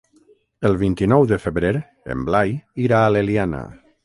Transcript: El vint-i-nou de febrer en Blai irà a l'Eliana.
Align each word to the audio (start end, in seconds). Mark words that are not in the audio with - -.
El 0.69 0.77
vint-i-nou 0.83 1.27
de 1.33 1.39
febrer 1.43 1.71
en 2.15 2.25
Blai 2.31 2.57
irà 2.87 3.05
a 3.05 3.13
l'Eliana. 3.15 3.63